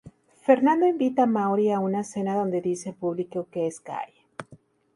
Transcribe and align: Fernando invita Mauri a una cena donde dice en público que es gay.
Fernando 0.45 0.85
invita 0.87 1.27
Mauri 1.27 1.71
a 1.71 1.77
una 1.77 2.01
cena 2.03 2.33
donde 2.35 2.59
dice 2.59 2.89
en 2.89 2.95
público 2.95 3.47
que 3.51 3.67
es 3.67 3.79
gay. 3.83 4.15